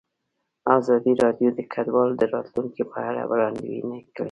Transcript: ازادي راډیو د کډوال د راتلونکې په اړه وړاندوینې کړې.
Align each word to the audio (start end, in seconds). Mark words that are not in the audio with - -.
ازادي 0.77 1.13
راډیو 1.23 1.49
د 1.57 1.59
کډوال 1.73 2.09
د 2.17 2.21
راتلونکې 2.33 2.83
په 2.91 2.97
اړه 3.09 3.21
وړاندوینې 3.31 3.99
کړې. 4.13 4.19